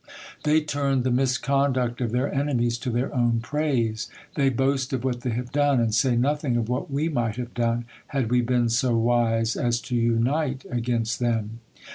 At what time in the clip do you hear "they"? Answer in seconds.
0.45-0.61, 4.33-4.49, 5.21-5.29